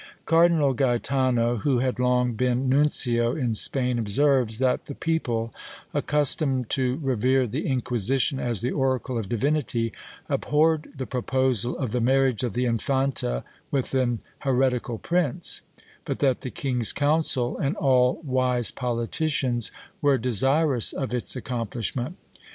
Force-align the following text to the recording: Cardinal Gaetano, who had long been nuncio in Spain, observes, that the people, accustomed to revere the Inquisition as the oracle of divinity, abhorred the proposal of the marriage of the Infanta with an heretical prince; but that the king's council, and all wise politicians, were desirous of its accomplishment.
Cardinal 0.25 0.73
Gaetano, 0.73 1.57
who 1.57 1.77
had 1.77 1.99
long 1.99 2.33
been 2.33 2.67
nuncio 2.67 3.35
in 3.35 3.53
Spain, 3.53 3.99
observes, 3.99 4.57
that 4.57 4.85
the 4.85 4.95
people, 4.95 5.53
accustomed 5.93 6.71
to 6.71 6.97
revere 7.03 7.45
the 7.45 7.67
Inquisition 7.67 8.39
as 8.39 8.61
the 8.61 8.71
oracle 8.71 9.15
of 9.19 9.29
divinity, 9.29 9.93
abhorred 10.27 10.91
the 10.95 11.05
proposal 11.05 11.77
of 11.77 11.91
the 11.91 12.01
marriage 12.01 12.43
of 12.43 12.53
the 12.53 12.65
Infanta 12.65 13.43
with 13.69 13.93
an 13.93 14.21
heretical 14.39 14.97
prince; 14.97 15.61
but 16.03 16.17
that 16.17 16.41
the 16.41 16.49
king's 16.49 16.93
council, 16.93 17.55
and 17.59 17.75
all 17.75 18.19
wise 18.23 18.71
politicians, 18.71 19.71
were 20.01 20.17
desirous 20.17 20.93
of 20.93 21.13
its 21.13 21.35
accomplishment. 21.35 22.17